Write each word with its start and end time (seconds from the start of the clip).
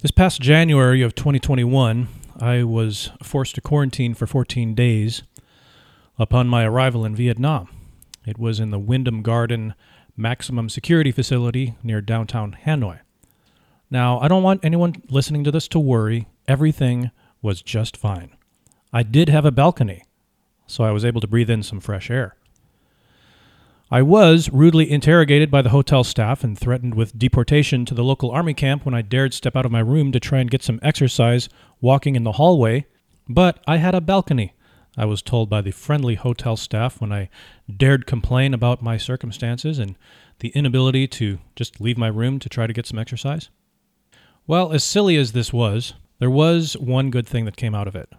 This 0.00 0.12
past 0.12 0.40
January 0.40 1.02
of 1.02 1.16
2021, 1.16 2.06
I 2.38 2.62
was 2.62 3.10
forced 3.20 3.56
to 3.56 3.60
quarantine 3.60 4.14
for 4.14 4.28
14 4.28 4.72
days 4.76 5.24
upon 6.16 6.46
my 6.46 6.64
arrival 6.64 7.04
in 7.04 7.16
Vietnam. 7.16 7.68
It 8.24 8.38
was 8.38 8.60
in 8.60 8.70
the 8.70 8.78
Wyndham 8.78 9.22
Garden 9.22 9.74
maximum 10.16 10.68
security 10.68 11.10
facility 11.10 11.74
near 11.82 12.00
downtown 12.00 12.56
Hanoi. 12.64 13.00
Now, 13.90 14.20
I 14.20 14.28
don't 14.28 14.44
want 14.44 14.64
anyone 14.64 15.02
listening 15.10 15.42
to 15.42 15.50
this 15.50 15.66
to 15.66 15.80
worry. 15.80 16.28
Everything 16.46 17.10
was 17.42 17.60
just 17.60 17.96
fine. 17.96 18.36
I 18.92 19.02
did 19.02 19.28
have 19.30 19.44
a 19.44 19.50
balcony, 19.50 20.04
so 20.68 20.84
I 20.84 20.92
was 20.92 21.04
able 21.04 21.20
to 21.22 21.26
breathe 21.26 21.50
in 21.50 21.64
some 21.64 21.80
fresh 21.80 22.08
air. 22.08 22.36
I 23.90 24.02
was 24.02 24.50
rudely 24.50 24.90
interrogated 24.90 25.50
by 25.50 25.62
the 25.62 25.70
hotel 25.70 26.04
staff 26.04 26.44
and 26.44 26.58
threatened 26.58 26.94
with 26.94 27.18
deportation 27.18 27.86
to 27.86 27.94
the 27.94 28.04
local 28.04 28.30
army 28.30 28.52
camp 28.52 28.84
when 28.84 28.94
I 28.94 29.00
dared 29.00 29.32
step 29.32 29.56
out 29.56 29.64
of 29.64 29.72
my 29.72 29.80
room 29.80 30.12
to 30.12 30.20
try 30.20 30.40
and 30.40 30.50
get 30.50 30.62
some 30.62 30.78
exercise 30.82 31.48
walking 31.80 32.14
in 32.14 32.22
the 32.22 32.32
hallway, 32.32 32.84
but 33.30 33.60
I 33.66 33.78
had 33.78 33.94
a 33.94 34.02
balcony, 34.02 34.52
I 34.98 35.06
was 35.06 35.22
told 35.22 35.48
by 35.48 35.62
the 35.62 35.70
friendly 35.70 36.16
hotel 36.16 36.54
staff 36.54 37.00
when 37.00 37.12
I 37.12 37.30
dared 37.74 38.04
complain 38.04 38.52
about 38.52 38.82
my 38.82 38.98
circumstances 38.98 39.78
and 39.78 39.96
the 40.40 40.48
inability 40.48 41.08
to 41.08 41.38
just 41.56 41.80
leave 41.80 41.96
my 41.96 42.08
room 42.08 42.38
to 42.40 42.48
try 42.50 42.66
to 42.66 42.74
get 42.74 42.86
some 42.86 42.98
exercise. 42.98 43.48
Well, 44.46 44.70
as 44.70 44.84
silly 44.84 45.16
as 45.16 45.32
this 45.32 45.50
was, 45.50 45.94
there 46.18 46.30
was 46.30 46.74
one 46.74 47.08
good 47.10 47.26
thing 47.26 47.46
that 47.46 47.56
came 47.56 47.74
out 47.74 47.88
of 47.88 47.96
it, 47.96 48.10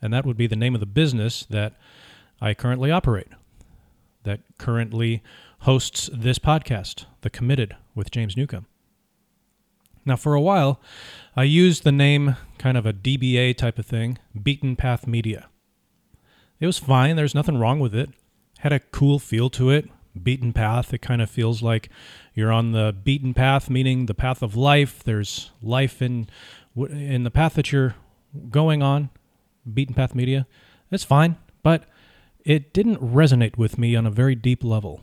and 0.00 0.14
that 0.14 0.24
would 0.24 0.38
be 0.38 0.46
the 0.46 0.56
name 0.56 0.72
of 0.72 0.80
the 0.80 0.86
business 0.86 1.44
that 1.50 1.74
I 2.40 2.54
currently 2.54 2.90
operate 2.90 3.28
that 4.24 4.40
currently 4.58 5.22
hosts 5.60 6.10
this 6.12 6.38
podcast, 6.38 7.06
The 7.22 7.30
Committed 7.30 7.76
with 7.94 8.10
James 8.10 8.36
Newcomb. 8.36 8.66
Now, 10.04 10.16
for 10.16 10.34
a 10.34 10.40
while, 10.40 10.80
I 11.36 11.44
used 11.44 11.84
the 11.84 11.92
name 11.92 12.36
kind 12.58 12.76
of 12.76 12.86
a 12.86 12.92
DBA 12.92 13.56
type 13.56 13.78
of 13.78 13.86
thing, 13.86 14.18
Beatin' 14.40 14.76
Path 14.76 15.06
Media. 15.06 15.48
It 16.58 16.66
was 16.66 16.78
fine, 16.78 17.16
there's 17.16 17.34
nothing 17.34 17.58
wrong 17.58 17.80
with 17.80 17.94
it. 17.94 18.10
Had 18.60 18.72
a 18.72 18.80
cool 18.80 19.18
feel 19.18 19.50
to 19.50 19.70
it, 19.70 19.88
beaten 20.20 20.52
path. 20.52 20.92
It 20.92 20.98
kind 20.98 21.22
of 21.22 21.30
feels 21.30 21.62
like 21.62 21.88
you're 22.34 22.52
on 22.52 22.72
the 22.72 22.94
beaten 23.04 23.34
path, 23.34 23.70
meaning 23.70 24.06
the 24.06 24.14
path 24.14 24.42
of 24.42 24.56
life. 24.56 25.02
There's 25.02 25.50
life 25.62 26.02
in 26.02 26.28
in 26.76 27.24
the 27.24 27.30
path 27.30 27.54
that 27.54 27.72
you're 27.72 27.96
going 28.50 28.82
on. 28.82 29.10
Beatin' 29.72 29.94
Path 29.94 30.14
Media. 30.14 30.46
It's 30.90 31.04
fine, 31.04 31.36
but 31.62 31.84
it 32.44 32.72
didn't 32.72 32.98
resonate 32.98 33.56
with 33.56 33.78
me 33.78 33.94
on 33.96 34.06
a 34.06 34.10
very 34.10 34.34
deep 34.34 34.64
level, 34.64 35.02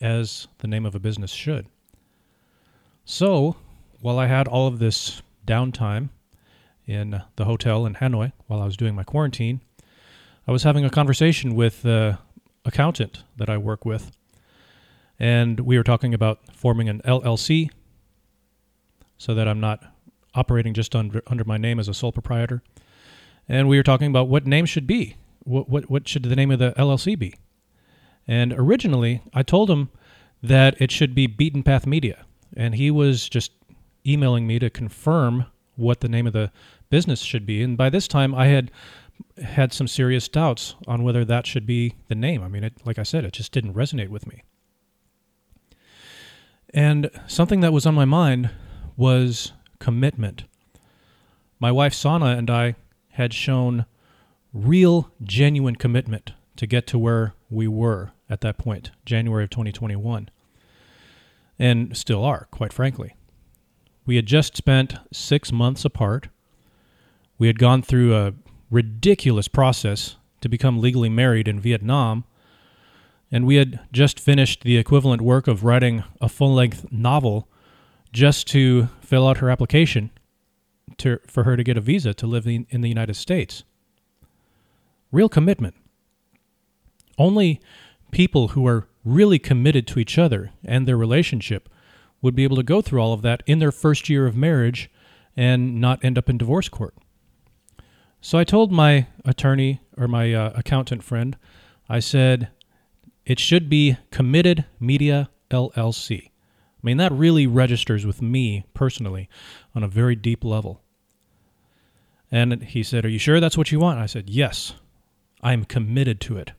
as 0.00 0.48
the 0.58 0.66
name 0.66 0.84
of 0.84 0.94
a 0.94 1.00
business 1.00 1.30
should. 1.30 1.66
So, 3.04 3.56
while 4.00 4.18
I 4.18 4.26
had 4.26 4.48
all 4.48 4.66
of 4.66 4.78
this 4.78 5.22
downtime 5.46 6.10
in 6.86 7.22
the 7.36 7.44
hotel 7.44 7.86
in 7.86 7.94
Hanoi 7.94 8.32
while 8.46 8.60
I 8.60 8.64
was 8.64 8.76
doing 8.76 8.94
my 8.94 9.04
quarantine, 9.04 9.60
I 10.46 10.52
was 10.52 10.64
having 10.64 10.84
a 10.84 10.90
conversation 10.90 11.54
with 11.54 11.82
the 11.82 12.18
accountant 12.64 13.22
that 13.36 13.48
I 13.48 13.58
work 13.58 13.84
with, 13.84 14.10
and 15.18 15.60
we 15.60 15.76
were 15.76 15.84
talking 15.84 16.14
about 16.14 16.40
forming 16.52 16.88
an 16.88 17.00
LLC 17.04 17.70
so 19.18 19.34
that 19.34 19.46
I'm 19.46 19.60
not 19.60 19.84
operating 20.34 20.74
just 20.74 20.96
under, 20.96 21.22
under 21.26 21.44
my 21.44 21.58
name 21.58 21.78
as 21.78 21.86
a 21.86 21.94
sole 21.94 22.10
proprietor. 22.10 22.62
And 23.48 23.68
we 23.68 23.76
were 23.76 23.82
talking 23.82 24.08
about 24.08 24.28
what 24.28 24.46
name 24.46 24.66
should 24.66 24.86
be 24.86 25.16
what, 25.44 25.68
what, 25.68 25.90
what 25.90 26.08
should 26.08 26.24
the 26.24 26.36
name 26.36 26.50
of 26.50 26.58
the 26.58 26.72
LLC 26.72 27.18
be? 27.18 27.34
And 28.26 28.52
originally, 28.52 29.22
I 29.34 29.42
told 29.42 29.70
him 29.70 29.90
that 30.42 30.80
it 30.80 30.90
should 30.90 31.14
be 31.14 31.26
Beatin' 31.26 31.62
Path 31.62 31.86
Media. 31.86 32.24
And 32.56 32.74
he 32.74 32.90
was 32.90 33.28
just 33.28 33.52
emailing 34.06 34.46
me 34.46 34.58
to 34.58 34.70
confirm 34.70 35.46
what 35.76 36.00
the 36.00 36.08
name 36.08 36.26
of 36.26 36.32
the 36.32 36.50
business 36.90 37.20
should 37.20 37.46
be. 37.46 37.62
And 37.62 37.76
by 37.76 37.88
this 37.88 38.06
time, 38.06 38.34
I 38.34 38.46
had 38.46 38.70
had 39.42 39.72
some 39.72 39.88
serious 39.88 40.28
doubts 40.28 40.74
on 40.86 41.02
whether 41.02 41.24
that 41.24 41.46
should 41.46 41.66
be 41.66 41.94
the 42.08 42.14
name. 42.14 42.42
I 42.42 42.48
mean, 42.48 42.64
it, 42.64 42.74
like 42.84 42.98
I 42.98 43.02
said, 43.02 43.24
it 43.24 43.32
just 43.32 43.52
didn't 43.52 43.74
resonate 43.74 44.08
with 44.08 44.26
me. 44.26 44.42
And 46.74 47.10
something 47.26 47.60
that 47.60 47.72
was 47.72 47.86
on 47.86 47.94
my 47.94 48.04
mind 48.04 48.50
was 48.96 49.52
commitment. 49.78 50.44
My 51.58 51.70
wife 51.70 51.94
Sana 51.94 52.36
and 52.36 52.50
I 52.50 52.76
had 53.10 53.32
shown 53.32 53.86
real, 54.52 55.10
genuine 55.22 55.76
commitment 55.76 56.32
to 56.56 56.66
get 56.66 56.86
to 56.88 56.98
where 56.98 57.34
we 57.50 57.66
were 57.66 58.12
at 58.28 58.40
that 58.42 58.58
point, 58.58 58.90
January 59.04 59.44
of 59.44 59.50
2021, 59.50 60.28
and 61.58 61.96
still 61.96 62.24
are, 62.24 62.48
quite 62.50 62.72
frankly. 62.72 63.14
We 64.04 64.16
had 64.16 64.26
just 64.26 64.56
spent 64.56 64.96
six 65.12 65.52
months 65.52 65.84
apart. 65.84 66.28
We 67.38 67.46
had 67.46 67.58
gone 67.58 67.82
through 67.82 68.14
a 68.14 68.34
ridiculous 68.70 69.48
process 69.48 70.16
to 70.40 70.48
become 70.48 70.80
legally 70.80 71.08
married 71.08 71.46
in 71.46 71.60
Vietnam, 71.60 72.24
and 73.30 73.46
we 73.46 73.56
had 73.56 73.80
just 73.92 74.20
finished 74.20 74.64
the 74.64 74.76
equivalent 74.76 75.22
work 75.22 75.46
of 75.46 75.64
writing 75.64 76.04
a 76.20 76.28
full 76.28 76.54
length 76.54 76.86
novel 76.90 77.48
just 78.12 78.46
to 78.48 78.88
fill 79.00 79.26
out 79.26 79.38
her 79.38 79.48
application 79.48 80.10
to, 80.98 81.18
for 81.26 81.44
her 81.44 81.56
to 81.56 81.64
get 81.64 81.78
a 81.78 81.80
visa 81.80 82.12
to 82.12 82.26
live 82.26 82.46
in, 82.46 82.66
in 82.68 82.82
the 82.82 82.88
United 82.88 83.14
States 83.14 83.64
real 85.12 85.28
commitment. 85.28 85.76
Only 87.18 87.60
people 88.10 88.48
who 88.48 88.66
are 88.66 88.88
really 89.04 89.38
committed 89.38 89.86
to 89.88 89.98
each 89.98 90.18
other 90.18 90.50
and 90.64 90.86
their 90.86 90.96
relationship 90.96 91.68
would 92.20 92.34
be 92.34 92.44
able 92.44 92.56
to 92.56 92.62
go 92.62 92.80
through 92.80 93.00
all 93.00 93.12
of 93.12 93.22
that 93.22 93.42
in 93.46 93.58
their 93.58 93.72
first 93.72 94.08
year 94.08 94.26
of 94.26 94.36
marriage 94.36 94.90
and 95.36 95.80
not 95.80 96.04
end 96.04 96.18
up 96.18 96.30
in 96.30 96.38
divorce 96.38 96.68
court. 96.68 96.94
So 98.20 98.38
I 98.38 98.44
told 98.44 98.70
my 98.70 99.08
attorney 99.24 99.80
or 99.96 100.06
my 100.06 100.32
uh, 100.32 100.52
accountant 100.54 101.02
friend, 101.02 101.36
I 101.88 101.98
said, 101.98 102.50
it 103.26 103.38
should 103.38 103.68
be 103.68 103.96
Committed 104.10 104.64
Media 104.78 105.30
LLC. 105.50 106.26
I 106.26 106.30
mean, 106.82 106.96
that 106.96 107.12
really 107.12 107.46
registers 107.46 108.06
with 108.06 108.22
me 108.22 108.64
personally 108.74 109.28
on 109.74 109.82
a 109.82 109.88
very 109.88 110.16
deep 110.16 110.44
level. 110.44 110.82
And 112.30 112.62
he 112.62 112.82
said, 112.82 113.04
Are 113.04 113.10
you 113.10 113.18
sure 113.18 113.40
that's 113.40 113.58
what 113.58 113.70
you 113.70 113.78
want? 113.78 113.98
I 114.00 114.06
said, 114.06 114.30
Yes. 114.30 114.74
I'm 115.42 115.64
committed 115.64 116.20
to 116.22 116.36
it. 116.36 116.52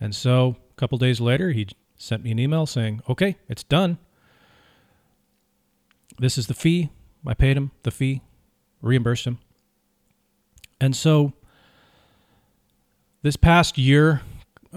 And 0.00 0.14
so 0.14 0.56
a 0.70 0.74
couple 0.74 0.98
days 0.98 1.20
later, 1.20 1.52
he 1.52 1.68
sent 1.96 2.22
me 2.22 2.30
an 2.30 2.38
email 2.38 2.66
saying, 2.66 3.02
okay, 3.08 3.36
it's 3.48 3.64
done. 3.64 3.98
This 6.18 6.38
is 6.38 6.46
the 6.46 6.54
fee. 6.54 6.90
I 7.26 7.34
paid 7.34 7.56
him 7.56 7.70
the 7.82 7.90
fee, 7.90 8.20
reimbursed 8.82 9.26
him. 9.26 9.38
And 10.80 10.94
so 10.94 11.32
this 13.22 13.36
past 13.36 13.78
year, 13.78 14.20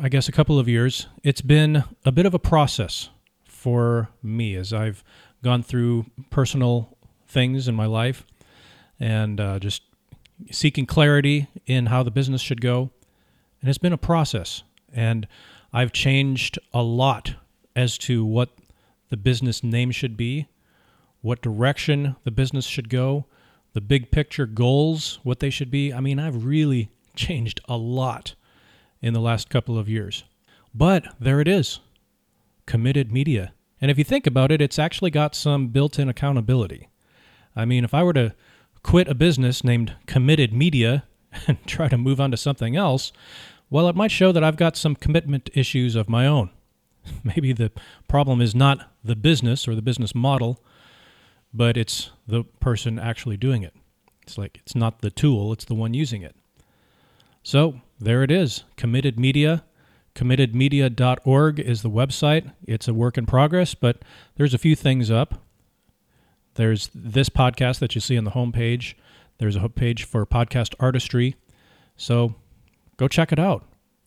I 0.02 0.10
guess 0.10 0.30
a 0.30 0.32
couple 0.32 0.58
of 0.58 0.70
years, 0.70 1.08
it's 1.24 1.42
been 1.42 1.84
a 2.06 2.12
bit 2.12 2.26
of 2.26 2.34
a 2.34 2.40
process 2.40 3.10
for 3.44 4.10
me 4.24 4.56
as 4.56 4.72
I've 4.72 5.04
gone 5.44 5.64
through 5.64 6.06
personal 6.30 6.98
things 7.28 7.68
in 7.68 7.76
my 7.76 7.86
life 7.86 8.26
and 9.00 9.40
uh, 9.40 9.60
just 9.60 9.84
seeking 10.52 10.86
clarity 10.86 11.48
in 11.66 11.88
how 11.88 12.04
the 12.04 12.12
business 12.12 12.42
should 12.42 12.62
go. 12.62 12.92
And 13.68 13.70
it's 13.70 13.78
been 13.78 13.92
a 13.92 13.98
process. 13.98 14.64
And 14.94 15.28
I've 15.74 15.92
changed 15.92 16.58
a 16.74 16.82
lot 16.82 17.36
as 17.76 17.98
to 17.98 18.24
what 18.24 18.48
the 19.10 19.18
business 19.18 19.62
name 19.62 19.92
should 19.92 20.16
be, 20.16 20.48
what 21.20 21.42
direction 21.42 22.16
the 22.24 22.32
business 22.32 22.64
should 22.64 22.88
go, 22.88 23.26
the 23.74 23.82
big 23.82 24.10
picture 24.10 24.46
goals, 24.46 25.20
what 25.24 25.42
they 25.42 25.50
should 25.50 25.70
be. 25.70 25.92
I 25.92 26.00
mean, 26.00 26.18
I've 26.18 26.46
really 26.46 26.92
changed 27.18 27.60
a 27.68 27.76
lot 27.76 28.36
in 29.02 29.14
the 29.14 29.20
last 29.20 29.50
couple 29.50 29.78
of 29.78 29.90
years. 29.90 30.24
But 30.74 31.04
there 31.20 31.42
it 31.42 31.48
is 31.50 31.82
committed 32.68 33.12
media. 33.12 33.52
And 33.82 33.92
if 33.92 33.98
you 33.98 34.06
think 34.06 34.26
about 34.26 34.50
it, 34.50 34.62
it's 34.62 34.80
actually 34.80 35.12
got 35.12 35.36
some 35.36 35.68
built 35.68 36.00
in 36.00 36.08
accountability. 36.08 36.88
I 37.54 37.66
mean, 37.66 37.84
if 37.84 37.94
I 37.94 38.02
were 38.02 38.14
to 38.14 38.34
quit 38.82 39.10
a 39.10 39.14
business 39.14 39.62
named 39.62 39.94
Committed 40.06 40.54
Media 40.54 41.04
and 41.50 41.58
try 41.68 41.90
to 41.90 41.98
move 41.98 42.22
on 42.22 42.32
to 42.32 42.38
something 42.38 42.78
else, 42.78 43.12
well, 43.70 43.90
it 43.90 43.96
might 43.96 44.12
show 44.12 44.32
that 44.32 44.44
I've 44.44 44.58
got 44.58 44.78
some 44.78 44.96
commitment 44.96 45.50
issues 45.54 45.96
of 45.96 46.10
my 46.10 46.26
own. 46.26 46.50
Maybe 47.24 47.54
the 47.54 47.72
problem 48.08 48.42
is 48.42 48.56
not 48.56 48.92
the 49.04 49.16
business 49.16 49.68
or 49.68 49.76
the 49.76 49.82
business 49.82 50.16
model, 50.16 50.64
but 51.54 51.78
it's 51.78 52.12
the 52.28 52.44
person 52.60 53.00
actually 53.00 53.38
doing 53.38 53.64
it. 53.64 53.74
It's 54.24 54.38
like 54.38 54.58
it's 54.58 54.76
not 54.76 55.02
the 55.02 55.10
tool, 55.10 55.54
it's 55.54 55.66
the 55.66 55.76
one 55.76 55.94
using 55.94 56.22
it. 56.22 56.36
So 57.44 57.82
there 58.00 58.24
it 58.24 58.32
is 58.32 58.64
Committed 58.76 59.20
Media. 59.20 59.64
CommittedMedia.org 60.16 61.60
is 61.60 61.84
the 61.84 61.90
website. 61.92 62.52
It's 62.68 62.88
a 62.88 62.94
work 62.94 63.18
in 63.20 63.28
progress, 63.28 63.76
but 63.76 64.04
there's 64.36 64.54
a 64.54 64.58
few 64.58 64.76
things 64.76 65.12
up. 65.12 65.42
There's 66.56 66.90
this 66.94 67.30
podcast 67.30 67.78
that 67.80 67.94
you 67.94 68.02
see 68.02 68.18
on 68.18 68.24
the 68.24 68.32
homepage. 68.32 68.96
There's 69.38 69.56
a 69.56 69.70
page 69.70 70.06
for 70.06 70.26
podcast 70.26 70.74
artistry. 70.80 71.36
So 71.96 72.34
go 72.98 73.08
check 73.08 73.32
it 73.32 73.40
out. 73.40 73.64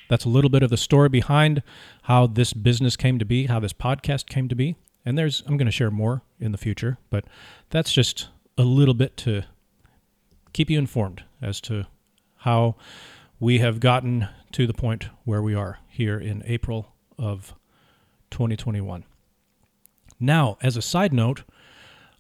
That's 0.09 0.25
a 0.25 0.29
little 0.29 0.51
bit 0.51 0.63
of 0.63 0.71
the 0.71 0.77
story 0.77 1.09
behind 1.09 1.63
how 2.03 2.27
this 2.27 2.53
business 2.53 2.97
came 2.97 3.19
to 3.19 3.25
be, 3.25 3.47
how 3.47 3.61
this 3.61 3.73
podcast 3.73 4.27
came 4.27 4.49
to 4.49 4.57
be. 4.57 4.77
And 5.05 5.17
there's 5.17 5.43
I'm 5.47 5.57
going 5.57 5.67
to 5.67 5.73
share 5.73 5.91
more 5.91 6.23
in 6.39 6.53
the 6.53 6.59
future, 6.59 6.99
but 7.09 7.25
that's 7.71 7.93
just 7.93 8.29
a 8.59 8.65
little 8.65 8.95
bit 8.95 9.17
to 9.19 9.43
keep 10.53 10.69
you 10.69 10.79
informed 10.79 11.23
as 11.41 11.61
to 11.63 11.87
how 12.39 12.77
we 13.39 13.59
have 13.61 13.81
gotten 13.81 14.29
to 14.53 14.67
the 14.67 14.75
point 14.75 15.09
where 15.25 15.41
we 15.41 15.55
are 15.55 15.79
here 15.89 16.19
in 16.19 16.43
April 16.45 16.93
of 17.19 17.55
2021. 18.31 19.05
Now, 20.19 20.59
as 20.61 20.77
a 20.77 20.83
side 20.83 21.13
note, 21.13 21.45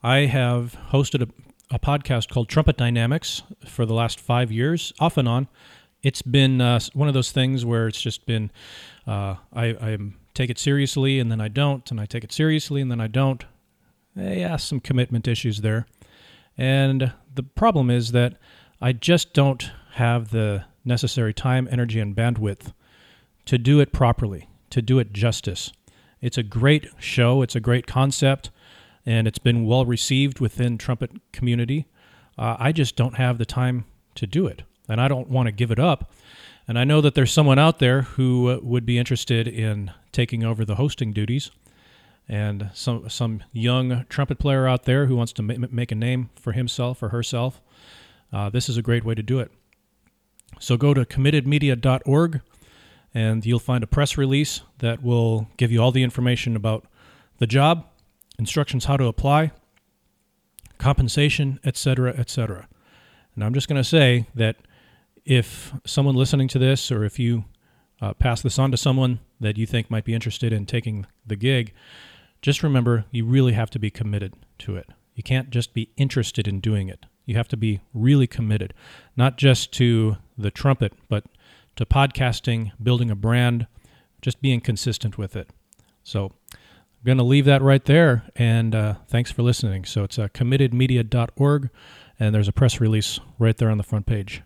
I 0.02 0.20
have 0.20 0.76
hosted 0.90 1.22
a, 1.22 1.74
a 1.74 1.78
podcast 1.78 2.30
called 2.30 2.48
Trumpet 2.48 2.76
Dynamics 2.76 3.42
for 3.66 3.84
the 3.84 3.94
last 3.94 4.18
five 4.18 4.50
years, 4.50 4.92
off 4.98 5.16
and 5.16 5.28
on. 5.28 5.48
It's 6.02 6.22
been 6.22 6.60
uh, 6.60 6.80
one 6.94 7.08
of 7.08 7.14
those 7.14 7.32
things 7.32 7.64
where 7.64 7.86
it's 7.86 8.00
just 8.00 8.26
been 8.26 8.50
uh, 9.06 9.36
I, 9.52 9.66
I 9.66 9.98
take 10.34 10.50
it 10.50 10.58
seriously 10.58 11.18
and 11.18 11.30
then 11.30 11.40
I 11.40 11.48
don't, 11.48 11.88
and 11.90 12.00
I 12.00 12.06
take 12.06 12.24
it 12.24 12.32
seriously 12.32 12.80
and 12.80 12.90
then 12.90 13.00
I 13.00 13.06
don't. 13.06 13.44
Eh, 14.16 14.40
yeah, 14.40 14.56
some 14.56 14.80
commitment 14.80 15.28
issues 15.28 15.60
there. 15.60 15.86
And 16.56 17.12
the 17.34 17.42
problem 17.42 17.90
is 17.90 18.12
that 18.12 18.34
I 18.80 18.92
just 18.92 19.34
don't 19.34 19.70
have 19.94 20.30
the 20.30 20.64
necessary 20.84 21.34
time, 21.34 21.68
energy, 21.70 22.00
and 22.00 22.16
bandwidth 22.16 22.72
to 23.46 23.58
do 23.58 23.80
it 23.80 23.92
properly, 23.92 24.48
to 24.70 24.82
do 24.82 24.98
it 24.98 25.12
justice. 25.12 25.72
It's 26.20 26.38
a 26.38 26.42
great 26.42 26.86
show, 26.98 27.42
it's 27.42 27.56
a 27.56 27.60
great 27.60 27.86
concept, 27.86 28.50
and 29.06 29.26
it's 29.26 29.38
been 29.38 29.66
well 29.66 29.84
received 29.84 30.40
within 30.40 30.78
trumpet 30.78 31.10
community. 31.32 31.86
Uh, 32.38 32.56
I 32.58 32.72
just 32.72 32.96
don't 32.96 33.16
have 33.16 33.38
the 33.38 33.46
time 33.46 33.84
to 34.14 34.26
do 34.26 34.46
it, 34.46 34.62
and 34.90 35.00
I 35.00 35.08
don't 35.08 35.28
want 35.28 35.46
to 35.46 35.52
give 35.52 35.70
it 35.70 35.78
up. 35.78 36.12
And 36.68 36.78
I 36.78 36.84
know 36.84 37.00
that 37.00 37.14
there's 37.14 37.32
someone 37.32 37.58
out 37.58 37.78
there 37.78 38.02
who 38.02 38.50
uh, 38.50 38.58
would 38.62 38.84
be 38.84 38.98
interested 38.98 39.48
in 39.48 39.92
taking 40.12 40.44
over 40.44 40.64
the 40.64 40.76
hosting 40.76 41.12
duties, 41.12 41.50
and 42.28 42.70
some 42.74 43.08
some 43.08 43.42
young 43.52 44.04
trumpet 44.08 44.38
player 44.38 44.68
out 44.68 44.84
there 44.84 45.06
who 45.06 45.16
wants 45.16 45.32
to 45.34 45.42
ma- 45.42 45.66
make 45.70 45.90
a 45.90 45.96
name 45.96 46.30
for 46.36 46.52
himself 46.52 47.02
or 47.02 47.08
herself. 47.08 47.60
Uh, 48.32 48.50
this 48.50 48.68
is 48.68 48.76
a 48.76 48.82
great 48.82 49.04
way 49.04 49.14
to 49.14 49.22
do 49.22 49.40
it. 49.40 49.50
So 50.60 50.76
go 50.76 50.94
to 50.94 51.04
committedmedia.org 51.04 52.40
and 53.12 53.44
you'll 53.44 53.58
find 53.58 53.82
a 53.82 53.88
press 53.88 54.16
release 54.16 54.60
that 54.78 55.02
will 55.02 55.48
give 55.56 55.72
you 55.72 55.82
all 55.82 55.90
the 55.90 56.04
information 56.04 56.54
about 56.54 56.84
the 57.38 57.46
job, 57.46 57.86
instructions 58.38 58.84
how 58.84 58.96
to 58.96 59.06
apply, 59.06 59.50
compensation, 60.78 61.58
etc., 61.64 62.14
etc. 62.16 62.68
And 63.34 63.42
I'm 63.42 63.54
just 63.54 63.68
going 63.68 63.80
to 63.80 63.88
say 63.88 64.26
that 64.34 64.56
if 65.30 65.72
someone 65.86 66.16
listening 66.16 66.48
to 66.48 66.58
this 66.58 66.90
or 66.90 67.04
if 67.04 67.16
you 67.16 67.44
uh, 68.00 68.12
pass 68.14 68.42
this 68.42 68.58
on 68.58 68.72
to 68.72 68.76
someone 68.76 69.20
that 69.38 69.56
you 69.56 69.64
think 69.64 69.88
might 69.88 70.04
be 70.04 70.12
interested 70.12 70.52
in 70.52 70.66
taking 70.66 71.06
the 71.24 71.36
gig, 71.36 71.72
just 72.42 72.64
remember 72.64 73.04
you 73.12 73.24
really 73.24 73.52
have 73.52 73.70
to 73.70 73.78
be 73.78 73.92
committed 73.92 74.34
to 74.58 74.74
it. 74.74 74.88
You 75.14 75.22
can't 75.22 75.50
just 75.50 75.72
be 75.72 75.92
interested 75.96 76.48
in 76.48 76.58
doing 76.58 76.88
it. 76.88 77.06
You 77.26 77.36
have 77.36 77.46
to 77.46 77.56
be 77.56 77.80
really 77.94 78.26
committed, 78.26 78.74
not 79.16 79.38
just 79.38 79.70
to 79.74 80.16
the 80.36 80.50
trumpet, 80.50 80.94
but 81.08 81.26
to 81.76 81.86
podcasting, 81.86 82.72
building 82.82 83.08
a 83.08 83.14
brand, 83.14 83.68
just 84.20 84.42
being 84.42 84.60
consistent 84.60 85.16
with 85.16 85.36
it. 85.36 85.50
So 86.02 86.32
I'm 86.50 87.04
going 87.04 87.18
to 87.18 87.24
leave 87.24 87.44
that 87.44 87.62
right 87.62 87.84
there. 87.84 88.24
And 88.34 88.74
uh, 88.74 88.94
thanks 89.06 89.30
for 89.30 89.42
listening. 89.42 89.84
So 89.84 90.02
it's 90.02 90.18
uh, 90.18 90.26
committedmedia.org, 90.34 91.70
and 92.18 92.34
there's 92.34 92.48
a 92.48 92.52
press 92.52 92.80
release 92.80 93.20
right 93.38 93.56
there 93.56 93.70
on 93.70 93.78
the 93.78 93.84
front 93.84 94.06
page. 94.06 94.42